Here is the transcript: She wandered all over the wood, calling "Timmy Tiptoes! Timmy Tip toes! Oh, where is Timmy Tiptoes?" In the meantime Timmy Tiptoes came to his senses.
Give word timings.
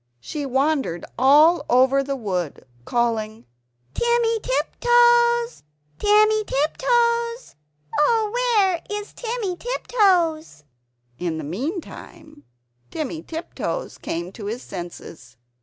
She 0.19 0.47
wandered 0.47 1.05
all 1.15 1.63
over 1.69 2.01
the 2.01 2.15
wood, 2.15 2.65
calling 2.85 3.45
"Timmy 3.93 4.39
Tiptoes! 4.39 5.61
Timmy 5.99 6.43
Tip 6.43 6.75
toes! 6.77 7.55
Oh, 7.99 8.31
where 8.33 8.81
is 8.89 9.13
Timmy 9.13 9.55
Tiptoes?" 9.57 10.63
In 11.19 11.37
the 11.37 11.43
meantime 11.43 12.45
Timmy 12.89 13.21
Tiptoes 13.21 13.99
came 13.99 14.31
to 14.31 14.47
his 14.47 14.63
senses. 14.63 15.37